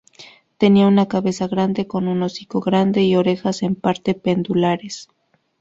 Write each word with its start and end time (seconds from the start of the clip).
Tenía 0.57 0.87
una 0.87 1.05
cabeza 1.07 1.47
grande 1.47 1.85
con 1.85 2.07
un 2.07 2.23
hocico 2.23 2.59
grande 2.59 3.03
y 3.03 3.15
orejas 3.15 3.61
en 3.61 3.75
parte 3.75 4.15
pendulares. 4.15 5.07